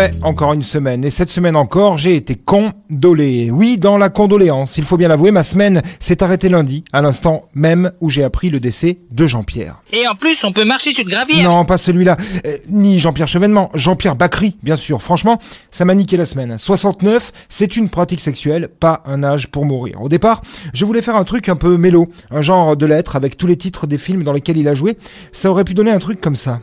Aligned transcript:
Ouais, 0.00 0.12
encore 0.22 0.54
une 0.54 0.62
semaine. 0.62 1.04
Et 1.04 1.10
cette 1.10 1.28
semaine 1.28 1.56
encore, 1.56 1.98
j'ai 1.98 2.16
été 2.16 2.34
condolé. 2.34 3.50
Oui, 3.50 3.76
dans 3.76 3.98
la 3.98 4.08
condoléance. 4.08 4.78
Il 4.78 4.84
faut 4.84 4.96
bien 4.96 5.08
l'avouer, 5.08 5.30
ma 5.30 5.42
semaine 5.42 5.82
s'est 5.98 6.22
arrêtée 6.22 6.48
lundi, 6.48 6.84
à 6.94 7.02
l'instant 7.02 7.42
même 7.52 7.92
où 8.00 8.08
j'ai 8.08 8.24
appris 8.24 8.48
le 8.48 8.60
décès 8.60 9.00
de 9.10 9.26
Jean-Pierre. 9.26 9.82
Et 9.92 10.08
en 10.08 10.14
plus, 10.14 10.42
on 10.42 10.52
peut 10.52 10.64
marcher 10.64 10.94
sur 10.94 11.04
le 11.04 11.10
gravier. 11.10 11.42
Non, 11.42 11.66
pas 11.66 11.76
celui-là. 11.76 12.16
Euh, 12.46 12.56
ni 12.70 12.98
Jean-Pierre 12.98 13.28
Chevènement. 13.28 13.68
Jean-Pierre 13.74 14.16
Bacry, 14.16 14.56
bien 14.62 14.76
sûr. 14.76 15.02
Franchement, 15.02 15.38
ça 15.70 15.84
m'a 15.84 15.94
niqué 15.94 16.16
la 16.16 16.24
semaine. 16.24 16.56
69, 16.56 17.30
c'est 17.50 17.76
une 17.76 17.90
pratique 17.90 18.22
sexuelle, 18.22 18.68
pas 18.68 19.02
un 19.04 19.22
âge 19.22 19.48
pour 19.48 19.66
mourir. 19.66 20.00
Au 20.00 20.08
départ, 20.08 20.40
je 20.72 20.86
voulais 20.86 21.02
faire 21.02 21.16
un 21.16 21.24
truc 21.24 21.50
un 21.50 21.56
peu 21.56 21.76
mélo. 21.76 22.08
Un 22.30 22.40
genre 22.40 22.74
de 22.74 22.86
lettre 22.86 23.16
avec 23.16 23.36
tous 23.36 23.46
les 23.46 23.58
titres 23.58 23.86
des 23.86 23.98
films 23.98 24.22
dans 24.22 24.32
lesquels 24.32 24.56
il 24.56 24.68
a 24.68 24.72
joué. 24.72 24.96
Ça 25.32 25.50
aurait 25.50 25.64
pu 25.64 25.74
donner 25.74 25.90
un 25.90 25.98
truc 25.98 26.22
comme 26.22 26.36
ça. 26.36 26.62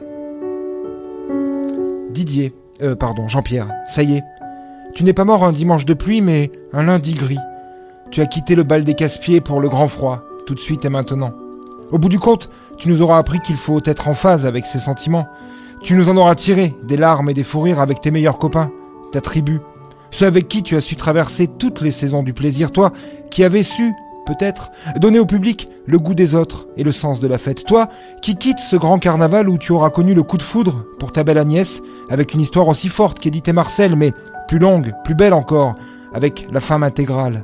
Didier. 2.10 2.51
Euh, 2.82 2.96
pardon, 2.96 3.28
Jean-Pierre. 3.28 3.68
Ça 3.88 4.04
y 4.04 4.18
est. 4.18 4.24
Tu 4.94 5.04
n'es 5.04 5.14
pas 5.14 5.26
mort 5.26 5.44
un 5.44 5.52
dimanche 5.52 5.86
de 5.86 5.94
pluie, 5.94 6.22
mais 6.22 6.52
un 6.74 6.84
lundi 6.84 7.14
gris. 7.14 7.40
Tu 8.12 8.22
as 8.22 8.26
quitté 8.26 8.56
le 8.56 8.64
bal 8.64 8.84
des 8.84 8.94
casse-pieds 8.94 9.42
pour 9.42 9.60
le 9.60 9.70
grand 9.70 9.88
froid, 9.88 10.24
tout 10.46 10.56
de 10.56 10.60
suite 10.60 10.86
et 10.86 10.90
maintenant. 10.90 11.34
Au 11.92 11.98
bout 11.98 12.10
du 12.10 12.20
compte, 12.20 12.50
tu 12.78 12.90
nous 12.90 13.02
auras 13.02 13.18
appris 13.18 13.40
qu'il 13.40 13.58
faut 13.58 13.82
être 13.86 14.08
en 14.08 14.14
phase 14.14 14.46
avec 14.46 14.66
ses 14.66 14.80
sentiments. 14.80 15.28
Tu 15.84 15.96
nous 15.96 16.10
en 16.10 16.18
auras 16.18 16.36
tiré 16.36 16.74
des 16.84 16.98
larmes 16.98 17.30
et 17.30 17.34
des 17.34 17.44
fous 17.44 17.62
rires 17.62 17.80
avec 17.80 18.02
tes 18.02 18.12
meilleurs 18.12 18.40
copains, 18.40 18.72
ta 19.12 19.22
tribu, 19.22 19.60
ceux 20.12 20.25
avec 20.25 20.48
qui 20.48 20.64
tu 20.64 20.75
as 20.75 20.82
su 20.82 20.96
traverser 20.96 21.48
toutes 21.48 21.82
les 21.82 21.92
saisons 21.92 22.24
du 22.24 22.34
plaisir, 22.34 22.72
toi 22.72 22.92
qui 23.30 23.44
avais 23.44 23.64
su 23.64 23.94
peut-être, 24.28 24.72
donner 24.98 25.20
au 25.20 25.26
public 25.26 25.70
le 25.86 25.98
goût 25.98 26.14
des 26.14 26.36
autres 26.36 26.68
et 26.78 26.84
le 26.84 26.92
sens 26.92 27.20
de 27.20 27.28
la 27.28 27.38
fête. 27.38 27.66
Toi, 27.66 27.88
qui 28.22 28.36
quittes 28.36 28.60
ce 28.60 28.76
grand 28.76 29.00
carnaval 29.00 29.50
où 29.50 29.58
tu 29.58 29.72
auras 29.72 29.90
connu 29.90 30.14
le 30.14 30.24
coup 30.24 30.38
de 30.38 30.44
foudre 30.44 30.86
pour 31.00 31.12
ta 31.12 31.24
belle 31.24 31.38
Agnès, 31.38 31.82
avec 32.09 32.34
une 32.34 32.42
histoire 32.42 32.67
aussi 32.67 32.89
forte 32.89 33.19
qu'Édith 33.19 33.47
et 33.47 33.53
Marcel, 33.53 33.95
mais 33.95 34.11
plus 34.47 34.59
longue, 34.59 34.94
plus 35.03 35.16
belle 35.16 35.34
encore, 35.34 35.75
avec 36.14 36.47
la 36.52 36.59
femme 36.59 36.84
intégrale. 36.84 37.44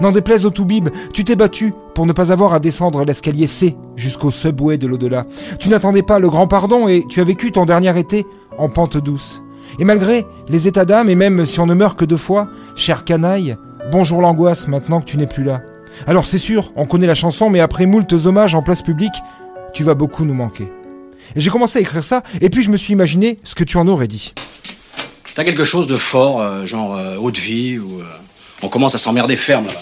N'en 0.00 0.12
déplaise 0.12 0.46
au 0.46 0.50
Toubib, 0.50 0.88
tu 1.12 1.24
t'es 1.24 1.36
battu 1.36 1.72
pour 1.94 2.06
ne 2.06 2.12
pas 2.12 2.32
avoir 2.32 2.54
à 2.54 2.60
descendre 2.60 3.04
l'escalier 3.04 3.46
C 3.46 3.76
jusqu'au 3.96 4.30
subway 4.30 4.78
de 4.78 4.86
l'au-delà. 4.86 5.26
Tu 5.58 5.68
n'attendais 5.68 6.02
pas 6.02 6.18
le 6.18 6.30
grand 6.30 6.46
pardon 6.46 6.88
et 6.88 7.04
tu 7.08 7.20
as 7.20 7.24
vécu 7.24 7.52
ton 7.52 7.66
dernier 7.66 7.96
été 7.98 8.24
en 8.58 8.68
pente 8.68 8.96
douce. 8.96 9.42
Et 9.78 9.84
malgré 9.84 10.24
les 10.48 10.68
états 10.68 10.84
d'âme, 10.84 11.10
et 11.10 11.14
même 11.14 11.44
si 11.46 11.60
on 11.60 11.66
ne 11.66 11.74
meurt 11.74 11.98
que 11.98 12.04
deux 12.04 12.16
fois, 12.16 12.48
cher 12.76 13.04
canaille, 13.04 13.56
bonjour 13.90 14.20
l'angoisse 14.20 14.68
maintenant 14.68 15.00
que 15.00 15.06
tu 15.06 15.18
n'es 15.18 15.26
plus 15.26 15.44
là. 15.44 15.62
Alors 16.06 16.26
c'est 16.26 16.38
sûr, 16.38 16.72
on 16.76 16.86
connaît 16.86 17.06
la 17.06 17.14
chanson, 17.14 17.50
mais 17.50 17.60
après 17.60 17.86
moult 17.86 18.12
hommages 18.24 18.54
en 18.54 18.62
place 18.62 18.82
publique, 18.82 19.14
tu 19.72 19.84
vas 19.84 19.94
beaucoup 19.94 20.24
nous 20.24 20.34
manquer. 20.34 20.68
Et 21.36 21.40
j'ai 21.40 21.50
commencé 21.50 21.78
à 21.78 21.82
écrire 21.82 22.04
ça, 22.04 22.22
et 22.40 22.50
puis 22.50 22.62
je 22.62 22.70
me 22.70 22.76
suis 22.76 22.92
imaginé 22.92 23.38
ce 23.44 23.54
que 23.54 23.64
tu 23.64 23.76
en 23.76 23.86
aurais 23.88 24.08
dit. 24.08 24.32
T'as 25.34 25.44
quelque 25.44 25.64
chose 25.64 25.86
de 25.86 25.96
fort, 25.96 26.40
euh, 26.40 26.66
genre 26.66 26.94
euh, 26.94 27.16
haute 27.16 27.38
vie, 27.38 27.78
ou 27.78 28.00
euh, 28.00 28.04
on 28.60 28.68
commence 28.68 28.94
à 28.94 28.98
s'emmerder 28.98 29.36
ferme 29.36 29.66
là-bas. 29.66 29.80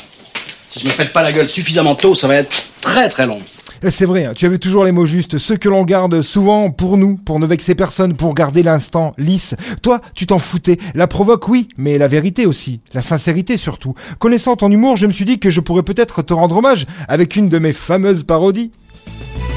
Si 0.68 0.78
je 0.78 0.86
ne 0.86 0.92
fais 0.92 1.06
pas 1.06 1.22
la 1.22 1.32
gueule 1.32 1.48
suffisamment 1.48 1.96
tôt, 1.96 2.14
ça 2.14 2.28
va 2.28 2.36
être 2.36 2.68
très 2.80 3.08
très 3.08 3.26
long. 3.26 3.42
C'est 3.88 4.04
vrai, 4.04 4.26
hein, 4.26 4.32
tu 4.36 4.44
avais 4.44 4.58
toujours 4.58 4.84
les 4.84 4.92
mots 4.92 5.06
justes, 5.06 5.38
ceux 5.38 5.56
que 5.56 5.68
l'on 5.68 5.84
garde 5.84 6.20
souvent 6.20 6.70
pour 6.70 6.98
nous, 6.98 7.16
pour 7.16 7.40
ne 7.40 7.46
vexer 7.46 7.74
personne, 7.74 8.14
pour 8.14 8.34
garder 8.34 8.62
l'instant 8.62 9.14
lisse. 9.16 9.54
Toi, 9.82 10.02
tu 10.14 10.26
t'en 10.26 10.38
foutais. 10.38 10.76
La 10.94 11.06
provoque, 11.06 11.48
oui, 11.48 11.68
mais 11.78 11.96
la 11.96 12.06
vérité 12.06 12.44
aussi. 12.44 12.80
La 12.92 13.00
sincérité 13.00 13.56
surtout. 13.56 13.94
Connaissant 14.18 14.56
ton 14.56 14.70
humour, 14.70 14.96
je 14.96 15.06
me 15.06 15.12
suis 15.12 15.24
dit 15.24 15.38
que 15.38 15.48
je 15.48 15.60
pourrais 15.60 15.82
peut-être 15.82 16.22
te 16.22 16.34
rendre 16.34 16.58
hommage 16.58 16.86
avec 17.08 17.36
une 17.36 17.48
de 17.48 17.58
mes 17.58 17.72
fameuses 17.72 18.24
parodies. 18.24 18.70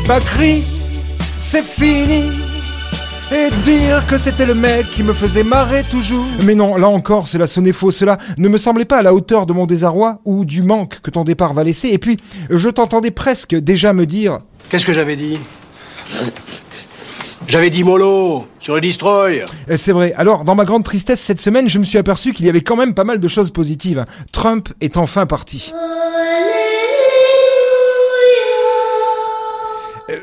Bakri, 0.08 0.64
c'est 1.42 1.64
fini 1.64 2.53
et 3.34 3.50
dire 3.64 4.06
que 4.08 4.18
c'était 4.18 4.46
le 4.46 4.54
mec 4.54 4.90
qui 4.92 5.02
me 5.04 5.12
faisait 5.14 5.44
marrer 5.44 5.84
toujours. 5.90 6.26
Mais 6.44 6.54
non, 6.56 6.76
là 6.78 6.88
encore, 6.88 7.28
cela 7.28 7.48
sonnait 7.48 7.72
faux. 7.72 7.92
Cela 7.92 8.18
ne 8.38 8.48
me 8.48 8.58
semblait 8.58 8.86
pas 8.86 8.98
à 8.98 9.02
la 9.02 9.14
hauteur 9.14 9.46
de 9.46 9.54
mon 9.54 9.66
désarroi 9.66 10.20
ou 10.26 10.46
du 10.46 10.62
manque 10.62 11.00
que 11.02 11.10
ton 11.10 11.24
départ 11.24 11.54
va 11.54 11.64
laisser. 11.64 11.90
Et 11.90 11.98
puis, 11.98 12.18
je 12.50 12.70
t'entendais 12.70 13.12
presque 13.12 13.56
déjà 13.56 13.94
me 13.94 14.06
dire 14.06 14.40
Qu'est-ce 14.70 14.86
que 14.86 14.94
j'avais 14.94 15.16
dit? 15.16 15.40
J'avais 17.48 17.70
dit 17.70 17.84
mollo 17.84 18.48
sur 18.60 18.76
le 18.76 18.82
destroy. 18.82 19.44
Eh, 19.68 19.78
C'est 19.78 19.92
vrai. 19.92 20.14
Alors, 20.16 20.44
dans 20.44 20.56
ma 20.56 20.66
grande 20.66 20.84
tristesse 20.84 21.20
cette 21.20 21.42
semaine, 21.42 21.68
je 21.68 21.78
me 21.80 21.84
suis 21.84 21.98
aperçu 21.98 22.34
qu'il 22.34 22.46
y 22.46 22.50
avait 22.50 22.62
quand 22.62 22.76
même 22.76 22.94
pas 22.94 23.04
mal 23.04 23.20
de 23.20 23.28
choses 23.28 23.52
positives. 23.52 24.06
Trump 24.32 24.70
est 24.80 24.98
enfin 24.98 25.26
parti. 25.26 25.72
Euh, 25.74 26.53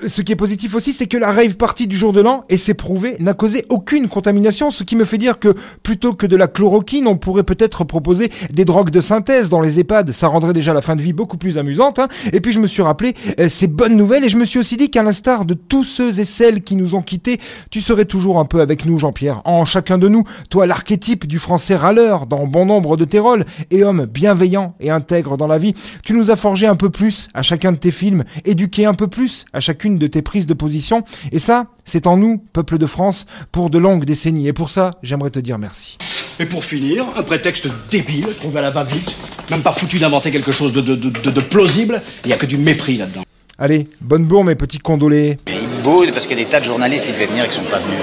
Ce 0.06 0.22
qui 0.22 0.32
est 0.32 0.36
positif 0.36 0.74
aussi, 0.74 0.92
c'est 0.92 1.06
que 1.06 1.18
la 1.18 1.30
rave 1.30 1.56
party 1.56 1.86
du 1.86 1.96
jour 1.96 2.12
de 2.12 2.20
l'an, 2.20 2.44
et 2.48 2.56
c'est 2.56 2.74
prouvé, 2.74 3.16
n'a 3.18 3.34
causé 3.34 3.66
aucune 3.68 4.08
contamination, 4.08 4.70
ce 4.70 4.82
qui 4.82 4.96
me 4.96 5.04
fait 5.04 5.18
dire 5.18 5.38
que 5.38 5.54
plutôt 5.82 6.14
que 6.14 6.26
de 6.26 6.36
la 6.36 6.48
chloroquine, 6.48 7.06
on 7.06 7.16
pourrait 7.16 7.42
peut-être 7.42 7.84
proposer 7.84 8.30
des 8.50 8.64
drogues 8.64 8.90
de 8.90 9.00
synthèse 9.00 9.48
dans 9.48 9.60
les 9.60 9.78
EHPAD. 9.78 10.10
Ça 10.12 10.28
rendrait 10.28 10.54
déjà 10.54 10.72
la 10.72 10.80
fin 10.80 10.96
de 10.96 11.02
vie 11.02 11.12
beaucoup 11.12 11.36
plus 11.36 11.58
amusante. 11.58 11.98
hein. 11.98 12.08
Et 12.32 12.40
puis 12.40 12.52
je 12.52 12.60
me 12.60 12.66
suis 12.66 12.82
rappelé 12.82 13.14
euh, 13.38 13.48
ces 13.48 13.66
bonnes 13.66 13.96
nouvelles, 13.96 14.24
et 14.24 14.28
je 14.28 14.38
me 14.38 14.44
suis 14.44 14.58
aussi 14.58 14.76
dit 14.76 14.90
qu'à 14.90 15.02
l'instar 15.02 15.44
de 15.44 15.54
tous 15.54 15.84
ceux 15.84 16.18
et 16.18 16.24
celles 16.24 16.62
qui 16.62 16.76
nous 16.76 16.94
ont 16.94 17.02
quittés, 17.02 17.38
tu 17.70 17.80
serais 17.80 18.06
toujours 18.06 18.38
un 18.38 18.44
peu 18.46 18.60
avec 18.60 18.86
nous, 18.86 18.98
Jean-Pierre. 18.98 19.42
En 19.44 19.64
chacun 19.64 19.98
de 19.98 20.08
nous, 20.08 20.24
toi 20.48 20.66
l'archétype 20.66 21.26
du 21.26 21.38
français 21.38 21.76
râleur 21.76 22.26
dans 22.26 22.46
bon 22.46 22.64
nombre 22.64 22.96
de 22.96 23.04
tes 23.04 23.18
rôles, 23.18 23.44
et 23.70 23.84
homme 23.84 24.06
bienveillant 24.06 24.74
et 24.80 24.90
intègre 24.90 25.36
dans 25.36 25.46
la 25.46 25.58
vie, 25.58 25.74
tu 26.02 26.14
nous 26.14 26.30
as 26.30 26.36
forgé 26.36 26.66
un 26.66 26.76
peu 26.76 26.90
plus 26.90 27.28
à 27.34 27.42
chacun 27.42 27.72
de 27.72 27.76
tes 27.76 27.90
films, 27.90 28.24
éduqué 28.44 28.86
un 28.86 28.94
peu 28.94 29.06
plus 29.06 29.44
à 29.52 29.60
chacune 29.60 29.89
de 29.98 30.06
tes 30.06 30.22
prises 30.22 30.46
de 30.46 30.54
position, 30.54 31.02
et 31.32 31.38
ça, 31.38 31.66
c'est 31.84 32.06
en 32.06 32.16
nous, 32.16 32.42
peuple 32.52 32.78
de 32.78 32.86
France, 32.86 33.26
pour 33.52 33.70
de 33.70 33.78
longues 33.78 34.04
décennies. 34.04 34.48
Et 34.48 34.52
pour 34.52 34.70
ça, 34.70 34.92
j'aimerais 35.02 35.30
te 35.30 35.38
dire 35.38 35.58
merci. 35.58 35.98
Et 36.38 36.46
pour 36.46 36.64
finir, 36.64 37.04
un 37.16 37.22
prétexte 37.22 37.68
débile, 37.90 38.26
trouvé 38.40 38.60
à 38.60 38.62
la 38.62 38.70
va-vite, 38.70 39.14
même 39.50 39.62
pas 39.62 39.72
foutu 39.72 39.98
d'inventer 39.98 40.30
quelque 40.30 40.52
chose 40.52 40.72
de, 40.72 40.80
de, 40.80 40.94
de, 40.94 41.10
de- 41.10 41.30
de 41.30 41.40
plausible, 41.40 42.00
il 42.24 42.30
y 42.30 42.32
a 42.32 42.36
que 42.36 42.46
du 42.46 42.56
mépris 42.56 42.96
là-dedans. 42.96 43.22
Allez, 43.58 43.88
bonne 44.00 44.24
bourre 44.24 44.44
mes 44.44 44.54
petits 44.54 44.78
condolés. 44.78 45.36
Ils 45.48 45.82
boudent 45.82 46.12
parce 46.12 46.26
qu'il 46.26 46.38
y 46.38 46.40
a 46.40 46.44
des 46.44 46.50
tas 46.50 46.60
de 46.60 46.64
journalistes 46.64 47.04
qui 47.04 47.12
devaient 47.12 47.26
venir 47.26 47.44
et 47.44 47.48
qui 47.48 47.56
sont 47.56 47.68
pas 47.70 47.80
venus. 47.80 48.00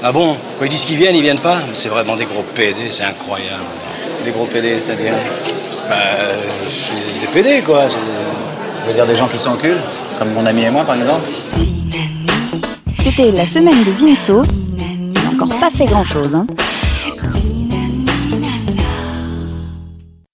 Ah 0.00 0.12
bon? 0.12 0.36
Quand 0.58 0.64
ils 0.64 0.70
disent 0.70 0.84
qu'ils 0.84 0.96
viennent, 0.96 1.16
ils 1.16 1.22
viennent 1.22 1.42
pas? 1.42 1.62
C'est 1.74 1.88
vraiment 1.88 2.16
des 2.16 2.24
gros 2.26 2.44
PD, 2.54 2.88
c'est 2.92 3.02
incroyable. 3.02 3.64
Des 4.24 4.30
gros 4.30 4.46
PD, 4.46 4.78
c'est-à-dire? 4.78 5.14
Bah, 5.88 5.96
euh, 6.20 6.50
c'est 6.88 7.20
des 7.26 7.32
PD, 7.32 7.62
quoi. 7.64 7.88
Je 7.88 8.88
veux 8.88 8.94
dire 8.94 9.06
des 9.06 9.16
gens 9.16 9.28
qui 9.28 9.38
s'enculent, 9.38 9.82
comme 10.22 10.34
mon 10.34 10.46
ami 10.46 10.62
et 10.62 10.70
moi 10.70 10.84
par 10.84 10.94
exemple. 10.94 11.24
C'était 13.02 13.32
la 13.32 13.44
semaine 13.44 13.82
de 13.82 13.90
Vinceau. 13.90 14.42
Il 14.78 15.12
n'a 15.12 15.30
encore 15.34 15.58
pas 15.58 15.70
fait 15.70 15.86
grand 15.86 16.04
chose, 16.04 16.36
hein. 16.36 16.46